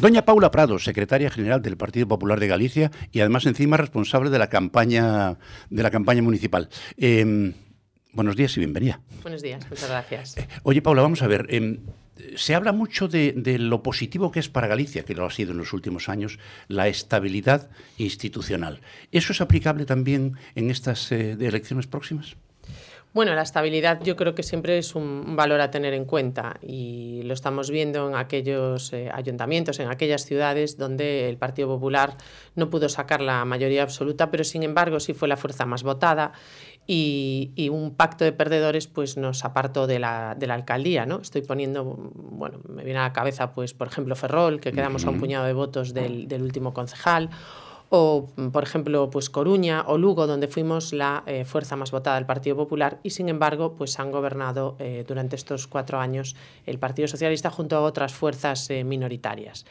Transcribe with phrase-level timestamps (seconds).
[0.00, 4.38] Doña Paula Prado, secretaria general del Partido Popular de Galicia y además encima responsable de
[4.38, 5.36] la campaña
[5.68, 6.70] de la campaña municipal.
[6.96, 7.52] Eh,
[8.12, 9.02] buenos días y bienvenida.
[9.20, 10.38] Buenos días, muchas gracias.
[10.38, 11.44] Eh, oye, Paula, vamos a ver.
[11.50, 11.80] Eh,
[12.34, 15.52] se habla mucho de, de, lo positivo que es para Galicia, que lo ha sido
[15.52, 18.80] en los últimos años, la estabilidad institucional.
[19.12, 22.36] ¿Eso es aplicable también en estas eh, elecciones próximas?
[23.12, 27.09] Bueno, la estabilidad yo creo que siempre es un valor a tener en cuenta y
[27.30, 32.16] lo estamos viendo en aquellos eh, ayuntamientos, en aquellas ciudades donde el Partido Popular
[32.56, 36.32] no pudo sacar la mayoría absoluta, pero sin embargo sí fue la fuerza más votada
[36.88, 41.20] y, y un pacto de perdedores pues nos apartó de la, de la alcaldía, ¿no?
[41.20, 45.10] Estoy poniendo, bueno, me viene a la cabeza pues por ejemplo Ferrol, que quedamos a
[45.10, 47.30] un puñado de votos del, del último concejal,
[47.92, 52.24] o, por ejemplo, pues Coruña o Lugo, donde fuimos la eh, fuerza más votada del
[52.24, 57.08] Partido Popular y, sin embargo, pues han gobernado eh, durante estos cuatro años el Partido
[57.08, 59.66] Socialista junto a otras fuerzas eh, minoritarias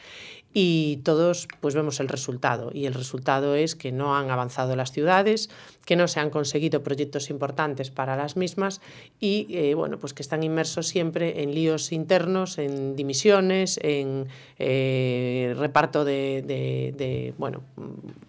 [0.52, 2.70] y todos pues vemos el resultado.
[2.72, 5.48] Y el resultado es que no han avanzado las ciudades,
[5.84, 8.80] que no se han conseguido proyectos importantes para las mismas
[9.18, 14.26] y eh, bueno pues que están inmersos siempre en líos internos, en dimisiones, en
[14.58, 17.62] eh, reparto de, de, de, bueno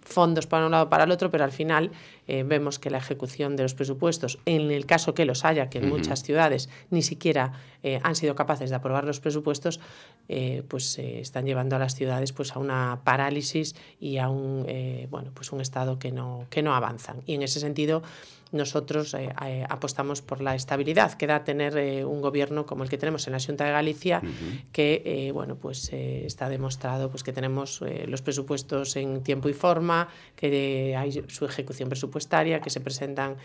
[0.02, 1.90] fondos para un lado para el otro, pero al final
[2.32, 5.76] eh, vemos que la ejecución de los presupuestos, en el caso que los haya, que
[5.76, 5.98] en uh -huh.
[5.98, 9.80] muchas ciudades ni siquiera eh, han sido capaces de aprobar los presupuestos,
[10.30, 14.64] eh, pues eh, están llevando a las ciudades pues, a una parálisis y a un,
[15.10, 17.20] bueno, pues un estado que no, que no avanzan.
[17.26, 18.02] Y en ese sentido,
[18.52, 22.90] nosotros eh, eh, apostamos por la estabilidad que da tener eh, un gobierno como el
[22.90, 24.64] que tenemos en la Junta de Galicia, uh -huh.
[24.72, 30.94] que bueno, pues, está demostrado pues, que tenemos los presupuestos en tiempo y forma, que
[30.96, 33.36] hay su ejecución presupuestaria, que se presentan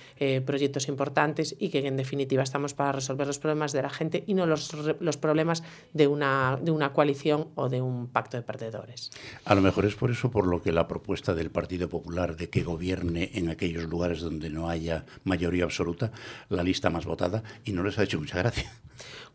[0.46, 4.34] proyectos importantes y que en definitiva estamos para resolver los problemas de la gente y
[4.34, 5.64] no los, los problemas
[5.94, 9.12] de una, de una coalición o de un pacto de perdedores.
[9.46, 12.50] A lo mejor es por eso por lo que la propuesta del Partido Popular de
[12.50, 16.12] que gobierne en aquellos lugares donde no haya mayoría absoluta,
[16.50, 18.72] la lista más votada, y no les ha hecho mucha gracia.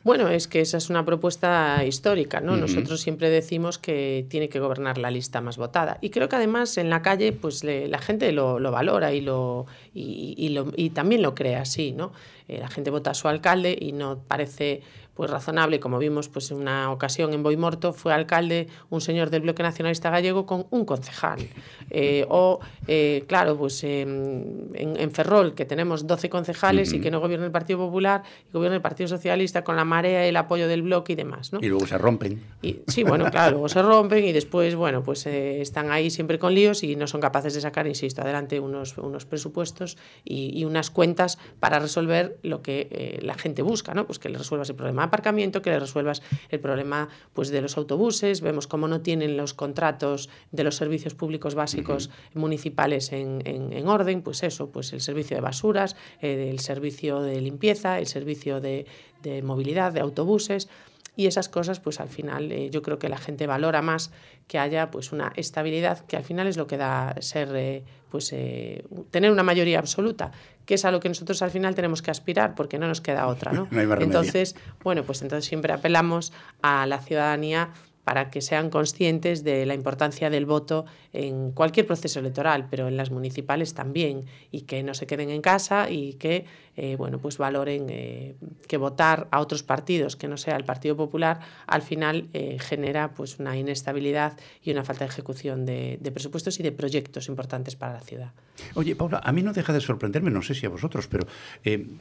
[0.04, 2.52] Bueno, es que esa es una propuesta histórica, ¿no?
[2.52, 2.60] Uh -huh.
[2.60, 5.98] Nosotros siempre decimos que tiene que gobernar la lista más votada.
[6.00, 9.20] Y creo que además en la calle, pues le, la gente lo, lo, valora y,
[9.20, 12.12] lo, y, y, lo, y también lo cree así, ¿no?
[12.48, 14.82] Eh, la gente vota a su alcalde y no parece
[15.14, 19.42] pues razonable, como vimos pues en una ocasión en Boimorto, fue alcalde un señor del
[19.42, 21.40] bloque nacionalista gallego con un concejal.
[21.94, 26.98] Eh, o, eh, claro, pues eh, en, en, Ferrol, que tenemos 12 concejales uh -huh.
[26.98, 30.24] y que no gobierna el Partido Popular, y gobierna el Partido Socialista con la marea
[30.24, 31.52] y el apoyo del bloque y demás.
[31.52, 31.58] ¿no?
[31.60, 32.40] Y luego se rompen.
[32.62, 36.38] Y, sí, bueno, claro, luego se rompen y después, bueno, pues eh, están ahí siempre
[36.38, 40.64] con líos y no son capaces de sacar, insisto, adelante unos, unos presupuestos y, y
[40.64, 44.06] unas cuentas para resolver lo que eh, la gente busca, ¿no?
[44.06, 47.76] Pues que le resuelvas el problema aparcamiento, que le resuelvas el problema pues, de los
[47.76, 52.40] autobuses, vemos cómo no tienen los contratos de los servicios públicos básicos uh -huh.
[52.40, 57.20] municipales en, en, en, orden, pues eso, pues el servicio de basuras, eh, el servicio
[57.20, 58.86] de limpieza, el servicio de,
[59.22, 60.68] de movilidad, de autobuses,
[61.16, 64.10] y esas cosas pues al final eh, yo creo que la gente valora más
[64.48, 68.32] que haya pues una estabilidad que al final es lo que da ser eh, pues
[68.32, 70.32] eh, tener una mayoría absoluta
[70.64, 73.26] que es a lo que nosotros al final tenemos que aspirar porque no nos queda
[73.26, 73.68] otra ¿no?
[73.70, 77.70] no entonces bueno pues entonces siempre apelamos a la ciudadanía
[78.04, 82.96] para que sean conscientes de la importancia del voto en cualquier proceso electoral, pero en
[82.96, 86.44] las municipales también, y que no se queden en casa y que
[86.74, 88.34] eh, bueno, pues valoren eh,
[88.66, 93.12] que votar a otros partidos que no sea el Partido Popular al final eh, genera
[93.12, 97.92] pues una inestabilidad y una falta de ejecución de, presupuestos y de proyectos importantes para
[97.92, 98.32] la ciudad.
[98.74, 101.26] Oye, Paula, a mí no deja de sorprenderme, no sé si a vosotros, pero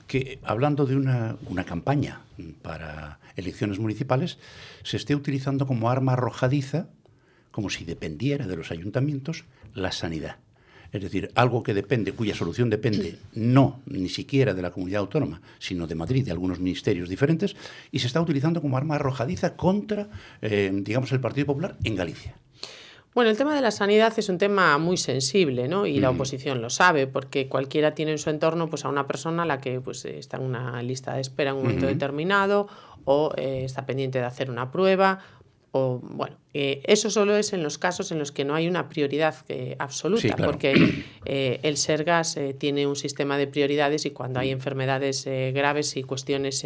[0.07, 2.21] que hablando de una, una campaña
[2.61, 4.37] para elecciones municipales,
[4.83, 6.89] se esté utilizando como arma arrojadiza,
[7.51, 10.37] como si dependiera de los ayuntamientos, la sanidad.
[10.91, 15.41] Es decir, algo que depende, cuya solución depende no ni siquiera de la comunidad autónoma,
[15.57, 17.55] sino de Madrid, de algunos ministerios diferentes,
[17.91, 20.09] y se está utilizando como arma arrojadiza contra,
[20.41, 22.35] eh, digamos, el Partido Popular en Galicia.
[23.13, 25.85] Bueno, el tema de la sanidad es un tema muy sensible, ¿no?
[25.85, 29.43] Y la oposición lo sabe, porque cualquiera tiene en su entorno pues, a una persona
[29.43, 32.69] a la que pues, está en una lista de espera en un momento determinado
[33.03, 35.19] o eh, está pendiente de hacer una prueba
[35.71, 38.89] o bueno, eh, eso solo es en los casos en los que no hay una
[38.89, 40.73] prioridad eh, absoluta, porque
[41.25, 46.65] eh, el Sergas tiene un sistema de prioridades y cuando hay enfermedades graves y cuestiones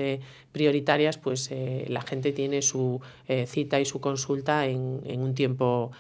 [0.52, 1.52] prioritarias, pues
[1.88, 3.00] la gente tiene su
[3.46, 5.92] cita y su consulta en, en un tiempo,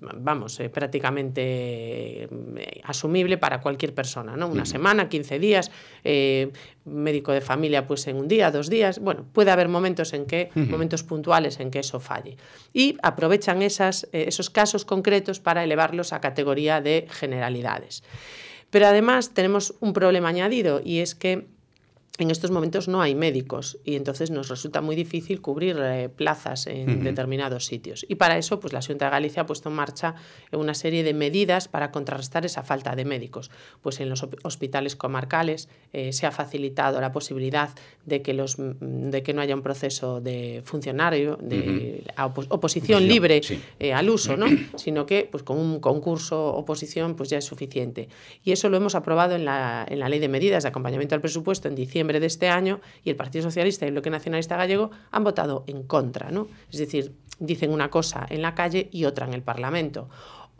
[0.00, 2.28] vamos, prácticamente
[2.84, 4.48] asumible para cualquier persona, ¿no?
[4.48, 5.70] Una semana, 15 días,
[6.84, 8.98] médico de familia, pues en un día, dos días.
[8.98, 12.36] Bueno, puede haber momentos en que, momentos puntuales en que eso falle.
[12.72, 18.02] Y aprovechan eh, esos casos concretos para elevarlos a categoría de generalidades.
[18.70, 21.46] Pero además tenemos un problema añadido y es que
[22.24, 26.66] en estos momentos no hay médicos y entonces nos resulta muy difícil cubrir eh, plazas
[26.66, 28.04] en determinados sitios.
[28.08, 30.14] Y para eso, pues la Junta de Galicia ha puesto en marcha
[30.52, 33.50] una serie de medidas para contrarrestar esa falta de médicos.
[33.80, 37.70] Pues en los hospitales comarcales eh, se ha facilitado la posibilidad
[38.04, 42.04] de que, los, de que no haya un proceso de funcionario, de
[42.48, 43.40] oposición libre
[43.78, 44.46] eh, al uso, ¿no?
[44.76, 48.08] sino que pues, con un concurso oposición pues ya es suficiente.
[48.44, 51.20] Y eso lo hemos aprobado en la, en la Ley de Medidas de Acompañamiento al
[51.20, 54.90] Presupuesto en diciembre de este año y el Partido Socialista y el Bloque Nacionalista Gallego
[55.12, 56.30] han votado en contra.
[56.30, 56.48] ¿no?
[56.72, 60.08] Es decir, dicen una cosa en la calle y otra en el Parlamento.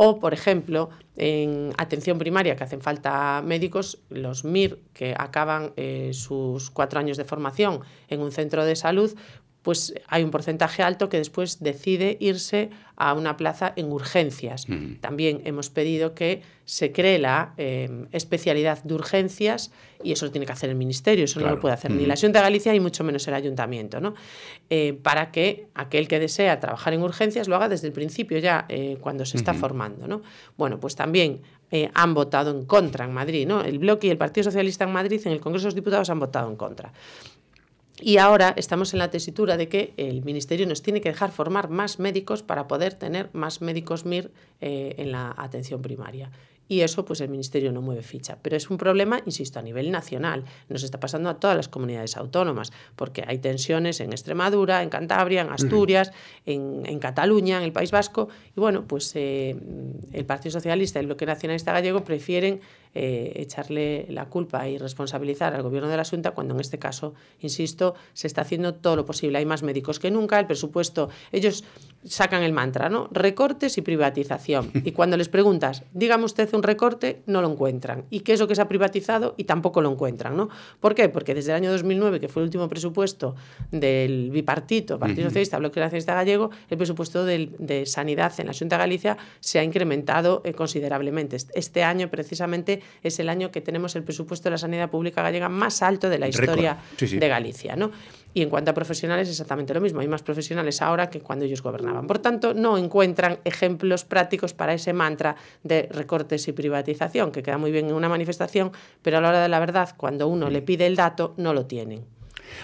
[0.02, 6.12] O, por ejemplo, en atención primaria, que hacen falta médicos, los MIR que acaban eh,
[6.14, 9.14] sus cuatro años de formación en un centro de salud,
[9.62, 14.68] pues hay un porcentaje alto que después decide irse a una plaza en urgencias.
[14.68, 14.96] Mm.
[15.00, 19.70] También hemos pedido que se cree la em, especialidad de urgencias
[20.02, 22.14] y eso lo tiene que hacer el Ministerio, eso no lo puede hacer ni la
[22.16, 24.14] Junta de Galicia y mucho menos el Ayuntamiento, ¿no?
[24.70, 28.66] Eh, para que aquel que desea trabajar en urgencias lo haga desde el principio ya,
[28.68, 30.06] eh, cuando se está formando.
[30.06, 30.22] ¿no?
[30.56, 31.40] Bueno, pues también
[31.70, 33.62] eh, han votado en contra en Madrid, ¿no?
[33.62, 36.18] El Bloque y el Partido Socialista en Madrid en el Congreso de los Diputados han
[36.18, 36.92] votado en contra.
[38.00, 41.68] Y ahora estamos en la tesitura de que el Ministerio nos tiene que dejar formar
[41.68, 44.30] más médicos para poder tener más médicos MIR
[44.60, 46.30] eh, en la atención primaria
[46.70, 48.38] y eso pues el Ministerio no mueve ficha.
[48.40, 50.44] Pero es un problema, insisto, a nivel nacional.
[50.68, 55.40] Nos está pasando a todas las comunidades autónomas, porque hay tensiones en Extremadura, en Cantabria,
[55.40, 56.12] en Asturias,
[56.46, 59.56] en, en, Cataluña, en el País Vasco, y bueno, pues eh,
[60.12, 62.60] el Partido Socialista y el Bloque Nacionalista Gallego prefieren
[62.94, 67.14] eh, echarle la culpa y responsabilizar al gobierno de la Junta cuando en este caso,
[67.40, 69.38] insisto, se está haciendo todo lo posible.
[69.38, 71.64] Hay más médicos que nunca, el presupuesto, ellos
[72.04, 73.08] sacan el mantra, ¿no?
[73.12, 74.72] Recortes y privatización.
[74.90, 78.06] Y cuando les preguntas, dígame usted un recorte, no lo encuentran.
[78.10, 79.34] ¿Y qué es lo que se ha privatizado?
[79.36, 80.48] Y tampoco lo encuentran, ¿no?
[80.80, 81.08] ¿Por qué?
[81.08, 83.36] Porque desde el año 2009, que fue el último presupuesto
[83.70, 88.80] del bipartito, Partido Socialista, Bloque Nacionalista Gallego, el presupuesto de, sanidad en la Junta de
[88.80, 91.36] Galicia se ha incrementado eh, considerablemente.
[91.54, 95.48] Este año, precisamente, es el año que tenemos el presupuesto de la sanidad pública gallega
[95.48, 97.90] más alto de la historia de Galicia, ¿no?
[98.32, 100.00] Y en cuanto a profesionales, exactamente lo mismo.
[100.00, 102.06] Hay más profesionales ahora que cuando ellos gobernaban.
[102.06, 105.34] Por tanto, no encuentran ejemplos prácticos para ese mantra
[105.64, 108.70] de recortes y privatización, que queda muy bien en una manifestación,
[109.02, 111.66] pero a la hora de la verdad, cuando uno le pide el dato, no lo
[111.66, 112.04] tienen.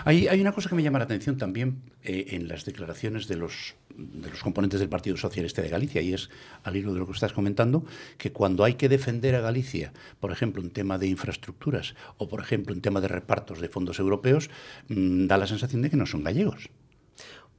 [0.04, 3.36] Hay, hay una cosa que me llama la atención también eh, en las declaraciones de
[3.36, 6.30] los, de los componentes del Partido Socialista de Galicia, y es,
[6.62, 7.84] al hilo de lo que estás comentando,
[8.18, 12.40] que cuando hay que defender a Galicia, por ejemplo, en tema de infraestructuras o, por
[12.40, 14.50] ejemplo, en tema de repartos de fondos europeos,
[14.88, 16.70] mmm, da la sensación de que no son gallegos.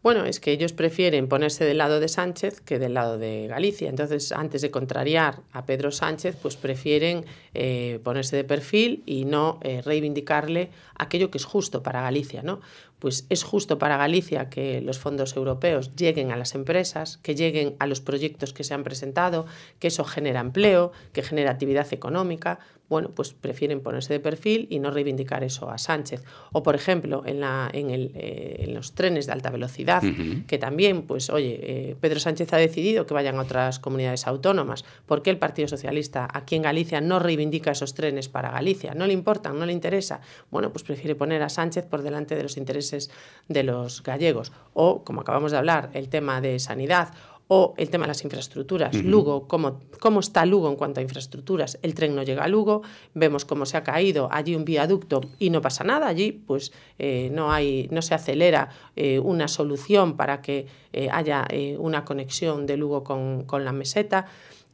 [0.07, 3.89] Bueno, es que ellos prefieren ponerse del lado de Sánchez que del lado de Galicia.
[3.89, 9.59] Entonces, antes de contrariar a Pedro Sánchez, pues prefieren eh, ponerse de perfil y no
[9.63, 12.61] eh, reivindicarle aquello que es justo para Galicia, ¿no?
[12.99, 17.75] Pues es justo para Galicia que los fondos europeos lleguen a las empresas, que lleguen
[17.79, 19.45] a los proyectos que se han presentado,
[19.77, 22.59] que eso genera empleo, que genera actividad económica
[22.89, 26.23] bueno, pues prefieren ponerse de perfil y no reivindicar eso a Sánchez.
[26.51, 30.01] O, por ejemplo, en, la, en, el, eh, en los trenes de alta velocidad,
[30.47, 34.85] que también, pues, oye, eh, Pedro Sánchez ha decidido que vayan a otras comunidades autónomas.
[35.05, 38.93] ¿Por qué el Partido Socialista aquí en Galicia no reivindica esos trenes para Galicia?
[38.93, 39.59] ¿No le importan?
[39.59, 40.21] ¿No le interesa?
[40.49, 43.09] Bueno, pues prefiere poner a Sánchez por delante de los intereses
[43.47, 44.51] de los gallegos.
[44.73, 47.13] O, como acabamos de hablar, el tema de sanidad
[47.47, 48.93] o el tema de las infraestructuras.
[49.03, 51.79] Lugo, ¿cómo, ¿cómo está Lugo en cuanto a infraestructuras?
[51.81, 52.81] El tren no llega a Lugo,
[53.13, 56.07] vemos cómo se ha caído allí un viaducto y no pasa nada.
[56.07, 61.47] Allí pues eh, no, hay, no se acelera eh, una solución para que eh, haya
[61.77, 64.25] una conexión de Lugo con, con la meseta.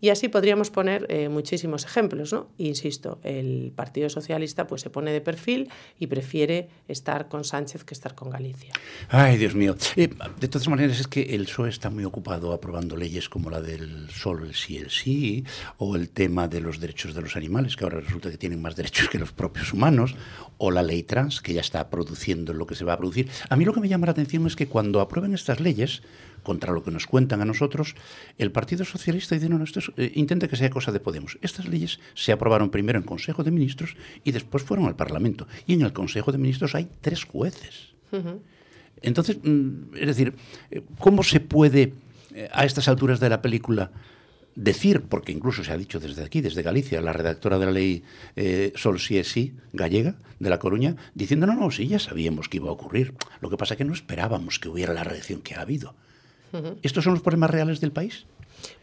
[0.04, 2.50] Y así podríamos poner eh, muchísimos ejemplos, ¿no?
[2.58, 7.94] Insisto, el Partido Socialista pues se pone de perfil y prefiere estar con Sánchez que
[7.94, 8.74] estar con Galicia.
[9.08, 9.78] Ay, Dios mío.
[9.96, 10.10] Eh,
[10.42, 14.10] de todas maneras, es que el PSOE está muy ocupado aprobando leyes como la del
[14.10, 15.46] solo el sí, el sí,
[15.78, 18.76] o el tema de los derechos de los animales, que ahora resulta que tienen más
[18.76, 20.16] derechos que los propios humanos,
[20.58, 23.30] o la ley trans, que ya está produciendo lo que se va a producir.
[23.48, 26.02] A mí lo que me llama la atención es que cuando aprueben estas leyes,
[26.44, 27.96] contra lo que nos cuentan a nosotros,
[28.38, 31.38] el Partido Socialista dice, no, no, esto es, eh, intenta que sea cosa de Podemos.
[31.42, 35.48] Estas leyes se aprobaron primero en Consejo de Ministros y después fueron al Parlamento.
[35.66, 37.94] Y en el Consejo de Ministros hay tres jueces.
[38.12, 38.40] Uh -huh.
[39.02, 40.34] Entonces, mm, es decir,
[40.72, 41.94] eh, ¿cómo se puede
[42.34, 43.92] eh, a estas alturas de la película
[44.56, 48.04] decir, porque incluso se ha dicho desde aquí, desde Galicia, la redactora de la ley
[48.36, 52.50] eh, Sol sí es sí, gallega, de La Coruña, diciendo, no, no, sí, ya sabíamos
[52.50, 53.14] que iba a ocurrir.
[53.42, 55.96] Lo que pasa es que no esperábamos que hubiera la reacción que ha habido.
[56.54, 56.78] Uh -huh.
[56.84, 58.26] ¿Estos son los problemas reales del país?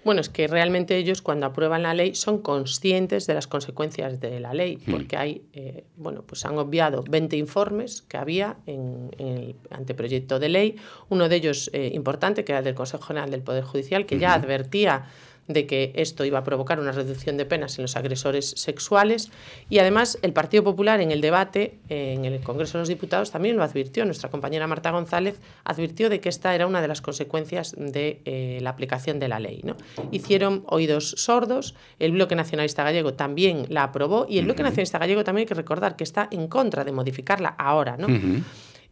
[0.05, 4.41] Bueno, es que realmente ellos cuando aprueban la ley son conscientes de las consecuencias de
[4.41, 9.29] la ley, porque hay, eh, bueno, pues han obviado 20 informes que había en, en
[9.29, 10.77] el anteproyecto de ley,
[11.09, 14.19] uno de ellos eh, importante, que era del Consejo General del Poder Judicial, que uh
[14.19, 14.23] -huh.
[14.23, 15.07] ya advertía
[15.53, 19.31] de que esto iba a provocar una reducción de penas en los agresores sexuales
[19.69, 23.57] y además el Partido Popular en el debate en el Congreso de los Diputados también
[23.57, 24.05] lo advirtió.
[24.05, 28.59] Nuestra compañera Marta González advirtió de que esta era una de las consecuencias de eh,
[28.63, 29.61] la aplicación de la ley.
[29.65, 29.77] ¿no?
[30.11, 35.25] Hicieron oídos sordos, el Bloque Nacionalista Gallego también la aprobó y el Bloque Nacionalista Gallego
[35.25, 37.97] también hay que recordar que está en contra de modificarla ahora.
[37.97, 38.07] ¿no?
[38.07, 38.43] Uh -huh.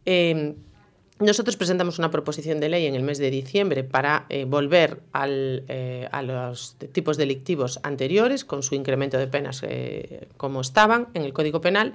[0.05, 0.55] eh,
[1.19, 5.63] nosotros presentamos una proposición de ley en el mes de diciembre para eh, volver al,
[5.67, 11.23] eh, a los tipos delictivos anteriores con su incremento de penas eh, como estaban en
[11.23, 11.93] el Código Penal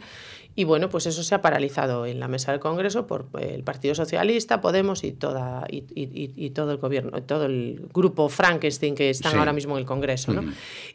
[0.57, 3.95] y bueno, pues eso se ha paralizado en la mesa del Congreso por el Partido
[3.95, 9.11] Socialista, Podemos y toda y, y, y todo el gobierno, todo el grupo Frankenstein que
[9.11, 9.39] están sí.
[9.39, 10.45] ahora mismo en el Congreso, ¿no?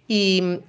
[0.07, 0.59] Y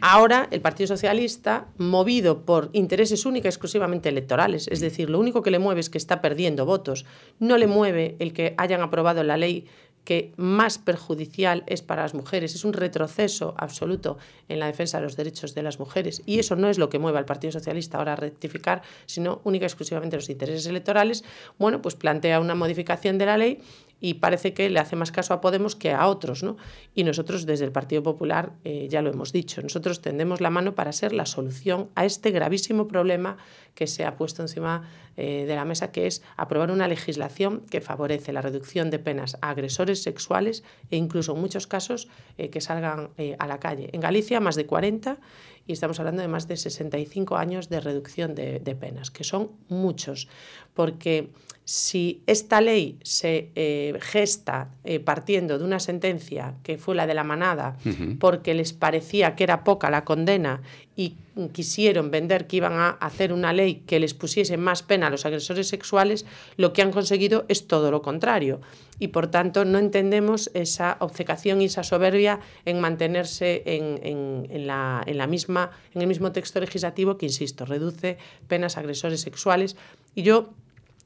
[0.00, 5.50] Ahora el Partido Socialista, movido por intereses únicos exclusivamente electorales, es decir, lo único que
[5.50, 7.06] le mueve es que está perdiendo votos,
[7.38, 9.66] no le mueve el que hayan aprobado la ley
[10.04, 14.18] que más perjudicial es para las mujeres, es un retroceso absoluto
[14.48, 16.22] en la defensa de los derechos de las mujeres.
[16.26, 19.64] Y eso no es lo que mueve al Partido Socialista ahora a rectificar, sino única
[19.64, 21.22] y exclusivamente los intereses electorales,
[21.58, 23.60] bueno, pues plantea una modificación de la ley
[24.00, 26.56] y parece que le hace más caso a Podemos que a otros, ¿no?
[26.94, 30.74] Y nosotros desde el Partido Popular eh, ya lo hemos dicho, nosotros tendemos la mano
[30.74, 33.36] para ser la solución a este gravísimo problema
[33.74, 37.80] que se ha puesto encima eh, de la mesa, que es aprobar una legislación que
[37.80, 42.60] favorece la reducción de penas a agresores sexuales e incluso en muchos casos eh, que
[42.60, 43.90] salgan a la calle.
[43.92, 45.18] En Galicia más de 40
[45.66, 49.52] y estamos hablando de más de 65 años de reducción de, de penas, que son
[49.68, 50.28] muchos,
[50.74, 51.28] porque
[51.64, 57.14] si esta ley se eh, gesta eh, partiendo de una sentencia que fue la de
[57.14, 58.18] la manada, uh -huh.
[58.18, 60.62] porque les parecía que era poca la condena
[60.96, 61.14] y
[61.52, 65.24] quisieron vender que iban a hacer una ley que les pusiese más pena a los
[65.24, 68.60] agresores sexuales, lo que han conseguido es todo lo contrario.
[68.98, 74.66] Y por tanto no entendemos esa obcecación y esa soberbia en mantenerse en, en, en,
[74.66, 79.22] la, en, la misma, en el mismo texto legislativo que, insisto, reduce penas a agresores
[79.22, 79.76] sexuales.
[80.14, 80.50] Y yo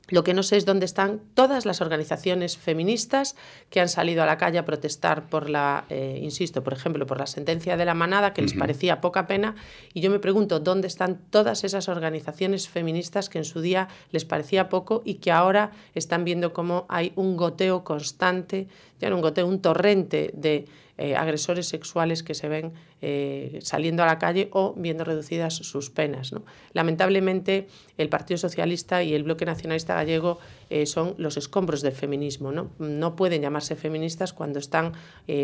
[0.08, 3.36] lo que no sé es dónde están todas las organizaciones feministas
[3.70, 7.18] que han salido a la calle a protestar por la, eh, insisto, por ejemplo, por
[7.18, 9.54] la sentencia de la manada, que les parecía poca pena.
[9.94, 14.26] Y yo me pregunto dónde están todas esas organizaciones feministas que en su día les
[14.26, 18.68] parecía poco y que ahora están viendo cómo hay un goteo constante,
[19.00, 22.72] ya no un goteo, un torrente de eh, agresores sexuales que se ven
[23.02, 26.32] eh, saliendo a la calle o viendo reducidas sus penas.
[26.72, 27.66] Lamentablemente,
[27.98, 30.38] el Partido Socialista y el Bloque Nacionalista Gallego
[30.70, 32.52] eh, son los escombros del feminismo.
[32.52, 34.92] No, no pueden llamarse feministas cuando están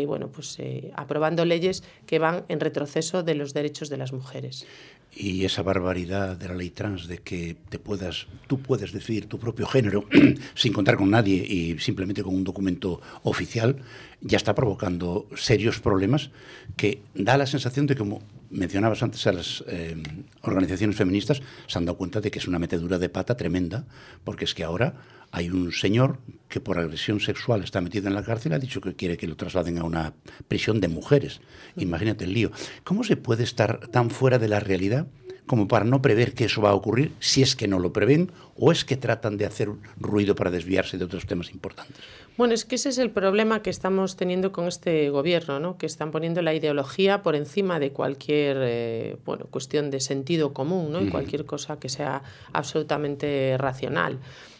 [0.05, 0.57] bueno, pues,
[0.95, 4.65] aprobando leyes que van en retroceso de los derechos de las mujeres.
[5.13, 9.39] Y esa barbaridad de la ley trans de que te puedas, tú puedes decidir tu
[9.39, 10.05] propio género
[10.55, 13.75] sin contar con nadie y simplemente con un documento oficial,
[14.21, 16.31] ya está provocando serios problemas
[16.77, 19.95] que da la sensación de, como mencionabas antes a las eh,
[20.41, 23.85] organizaciones feministas, se han dado cuenta de que es una metedura de pata tremenda,
[24.23, 24.95] porque es que ahora
[25.31, 28.95] hay un señor que por agresión sexual está metido en la cárcel, ha dicho que
[28.95, 30.13] quiere que lo trasladen a una
[30.47, 31.39] prisión de mujeres.
[31.77, 32.51] Imagínate el lío.
[32.83, 35.07] ¿Cómo se puede estar tan fuera de la realidad
[35.51, 38.31] como para no prever que eso va a ocurrir, si es que no lo prevén
[38.57, 39.67] o es que tratan de hacer
[39.99, 41.97] ruido para desviarse de otros temas importantes?
[42.37, 45.77] Bueno, es que ese es el problema que estamos teniendo con este gobierno, ¿no?
[45.77, 50.89] que están poniendo la ideología por encima de cualquier eh, bueno, cuestión de sentido común
[50.89, 51.01] ¿no?
[51.01, 54.19] y cualquier cosa que sea absolutamente racional.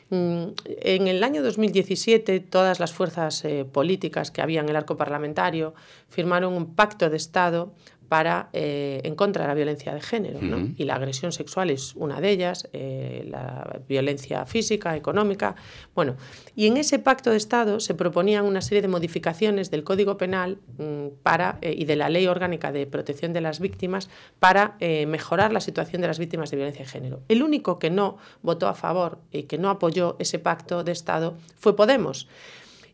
[0.09, 4.97] Mm, en el año 2017, todas las fuerzas eh, políticas que había en el arco
[4.97, 5.73] parlamentario
[6.09, 7.71] firmaron un pacto de Estado
[8.11, 10.37] para, eh, en contra de la violencia de género.
[10.75, 15.55] Y la agresión sexual es una de ellas, eh, la violencia física, económica.
[15.95, 16.17] Bueno,
[16.53, 20.57] y en ese pacto de Estado se proponían una serie de modificaciones del Código Penal
[20.77, 24.75] mm, para, eh, y de la Ley Orgánica de Protección de las Víctimas para
[25.07, 27.21] mejorar la situación de las víctimas de violencia de género.
[27.29, 31.37] El único que no votó a favor y que no apoyó ese pacto de Estado
[31.57, 32.27] fue Podemos.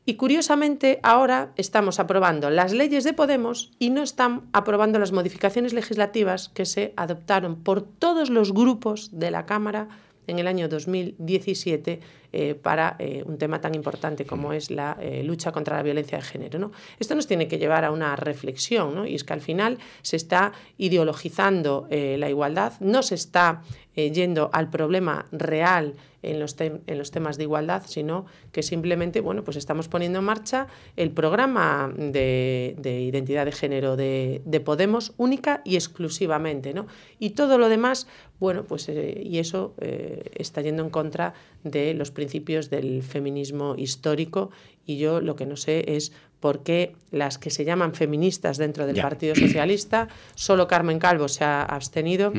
[0.10, 5.74] Y curiosamente ahora estamos aprobando las leyes de Podemos y no están aprobando las modificaciones
[5.74, 9.90] legislativas que se adoptaron por todos los grupos de la Cámara
[10.26, 12.00] en el año 2017
[12.32, 16.20] eh, para eh, un tema tan importante como es la eh, lucha contra la violencia
[16.20, 16.72] de género.
[17.00, 19.06] Esto nos tiene que llevar a una reflexión, ¿no?
[19.06, 23.62] y es que al final se está ideologizando la igualdad, no se está
[23.94, 25.96] yendo al problema real
[26.32, 30.26] en los, en los temas de igualdad, sino que simplemente bueno, pues estamos poniendo en
[30.26, 36.74] marcha el programa de, identidad de género de, Podemos única y exclusivamente.
[36.74, 36.88] ¿no?
[37.20, 38.08] Y todo lo demás,
[38.40, 43.76] bueno, pues eh, y eso eh, está yendo en contra de los principios del feminismo
[43.78, 44.50] histórico
[44.86, 48.86] y yo lo que no sé es por qué las que se llaman feministas dentro
[48.86, 52.32] del Partido Socialista, solo Carmen Calvo se ha abstenido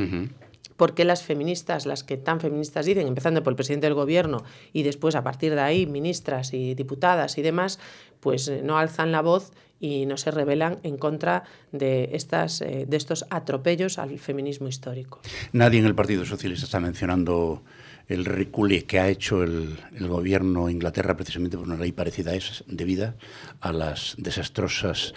[0.79, 4.45] por qué las feministas, las que tan feministas dicen, empezando por el presidente del gobierno
[4.73, 7.81] y después a partir de ahí ministras y diputadas y demás,
[8.21, 11.43] pues eh, no alzan la voz y no se rebelan en contra
[11.73, 15.21] de, estas, eh, de estos atropellos al feminismo histórico.
[15.53, 17.63] Nadie en el Partido Socialista está mencionando
[18.07, 22.35] el reculé que ha hecho el, gobierno de Inglaterra precisamente por una ley parecida a
[22.35, 23.15] esa, debido
[23.61, 25.13] a las desastrosas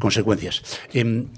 [0.00, 0.80] consecuencias.
[0.92, 1.28] Em,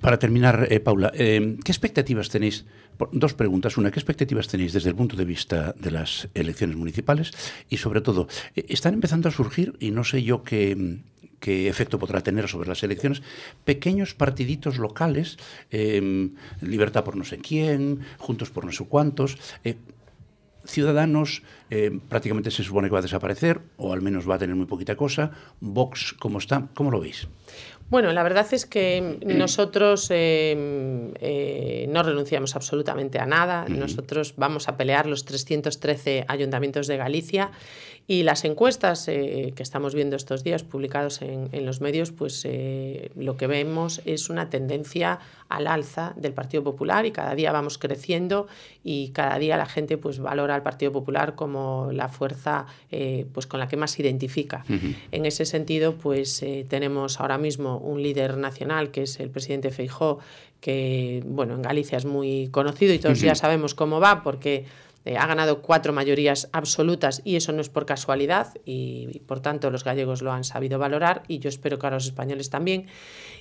[0.00, 2.64] para terminar, eh, Paula, eh, ¿qué expectativas tenéis?
[3.12, 3.76] Dos preguntas.
[3.76, 7.32] Una, ¿qué expectativas tenéis desde el punto de vista de las elecciones municipales?
[7.68, 10.98] Y sobre todo, eh, están empezando a surgir, y no sé yo qué,
[11.38, 13.22] qué efecto podrá tener sobre las elecciones,
[13.64, 15.38] pequeños partiditos locales,
[15.70, 19.38] Libertad por no sé quién, Juntos por no sé cuántos.
[20.64, 21.42] Ciudadanos
[22.08, 24.94] prácticamente se supone que va a desaparecer, o al menos va a tener muy poquita
[24.96, 25.30] cosa.
[25.60, 26.68] Vox, ¿cómo está?
[26.74, 27.26] ¿Cómo lo veis?
[27.90, 33.66] Bueno, la verdad es que nosotros eh, eh, no renunciamos absolutamente a nada.
[33.68, 37.50] Nosotros vamos a pelear los 313 ayuntamientos de Galicia
[38.10, 42.44] y las encuestas eh, que estamos viendo estos días publicados en, los medios, pues
[43.14, 47.78] lo que vemos es una tendencia al alza del Partido Popular y cada día vamos
[47.78, 48.48] creciendo
[48.82, 52.66] y cada día la gente pues valora al Partido Popular como la fuerza
[53.32, 54.64] pues con la que más se identifica.
[55.12, 60.18] En ese sentido, pues tenemos ahora mismo un líder nacional, que es el presidente Feijó,
[60.60, 64.64] que bueno, en Galicia es muy conocido y todos ya sabemos cómo va, porque
[65.04, 69.70] eh, ha ganado cuatro mayorías absolutas y eso no es por casualidad y, por tanto
[69.70, 72.86] los gallegos lo han sabido valorar y yo espero que ahora los españoles también.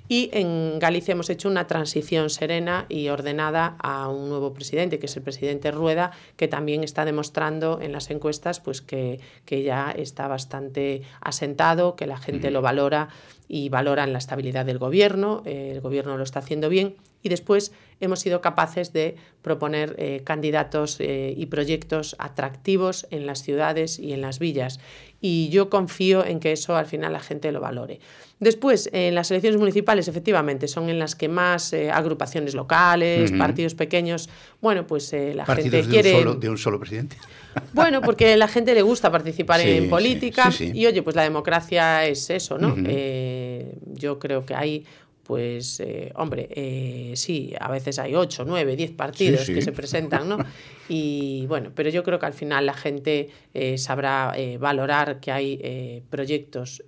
[0.08, 5.06] Y en Galicia hemos hecho una transición serena y ordenada a un nuevo presidente, que
[5.08, 9.91] es el presidente Rueda, que también está demostrando en las encuestas pues, que, que ya
[9.91, 13.10] está bastante asentado, que la gente lo valora
[13.48, 17.71] y valoran la estabilidad del gobierno, eh, el gobierno lo está haciendo bien y después
[17.99, 24.13] hemos sido capaces de proponer eh, candidatos eh, y proyectos atractivos en las ciudades y
[24.13, 24.79] en las villas.
[25.21, 27.99] Y yo confío en que eso al final la gente lo valore.
[28.39, 34.29] Después, en las elecciones municipales, efectivamente, son en las que más agrupaciones locales, partidos pequeños,
[34.62, 36.13] bueno, pues la gente quiere...
[36.13, 37.17] Un solo, de un solo presidente.
[37.73, 42.05] Bueno, porque a la gente le gusta participar en política y oye, pues la democracia
[42.05, 42.75] es eso, ¿no?
[42.86, 44.86] Eh, yo creo que hay
[45.29, 50.27] pues, eh, hombre, eh, sí, a veces hay ocho, nueve, diez partidos que se presentan,
[50.27, 50.39] ¿no?
[50.91, 56.01] Y bueno, pero yo creo que al final la gente eh, sabrá valorar que hay
[56.09, 56.81] proyectos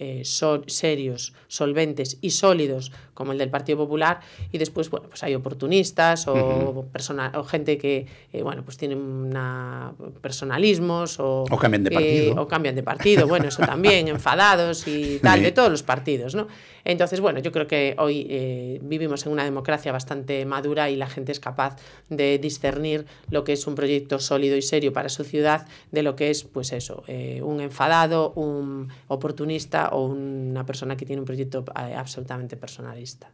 [0.65, 6.27] serios, solventes y sólidos como el del Partido Popular y después, bueno, pues hay oportunistas
[6.27, 8.07] o, o gente que,
[8.41, 11.43] bueno, pues tienen una personalismos o...
[11.51, 12.41] O cambian de partido.
[12.41, 16.47] o cambian de partido, bueno, eso también, enfadados y tal, de todos los partidos, ¿no?
[16.83, 21.07] Entonces, bueno, yo creo que hoy eh, vivimos en una democracia bastante madura y la
[21.07, 21.75] gente es capaz
[22.07, 26.15] de discernir lo que es un proyecto sólido y serio para su ciudad de lo
[26.15, 31.25] que es, pues eso, eh, un enfadado, un oportunista o una persona que tiene un
[31.25, 33.29] proyecto eh, absolutamente personalista.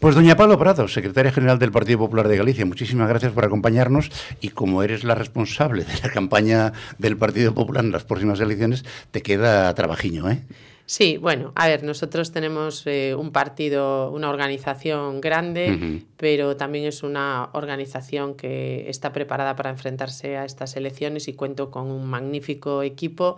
[0.00, 4.10] Pues doña Pablo Prado, secretaria general del Partido Popular de Galicia, muchísimas gracias por acompañarnos
[4.42, 8.84] y como eres la responsable de la campaña del Partido Popular en las próximas elecciones,
[9.12, 10.42] te queda trabajiño, ¿eh?
[10.88, 16.04] Sí, bueno, a ver, nosotros tenemos eh, un partido, una organización grande, uh -huh.
[16.16, 21.72] pero también es una organización que está preparada para enfrentarse a estas elecciones y cuento
[21.72, 23.36] con un magnífico equipo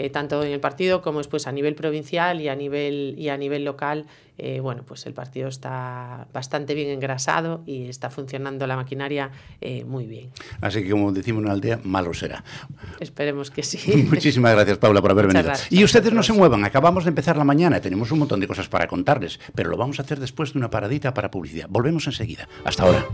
[0.00, 3.36] eh, tanto en el partido como después a nivel provincial y a nivel, y a
[3.36, 4.06] nivel local,
[4.38, 9.84] eh, bueno, pues el partido está bastante bien engrasado y está funcionando la maquinaria eh,
[9.84, 10.30] muy bien.
[10.60, 12.44] Así que, como decimos en una aldea, malo será.
[13.00, 14.04] Esperemos que sí.
[14.08, 15.50] Muchísimas gracias, Paula, por haber Muchas venido.
[15.50, 18.46] Gracias, y ustedes no se muevan, acabamos de empezar la mañana, tenemos un montón de
[18.46, 21.66] cosas para contarles, pero lo vamos a hacer después de una paradita para publicidad.
[21.68, 22.48] Volvemos enseguida.
[22.64, 23.04] Hasta ahora.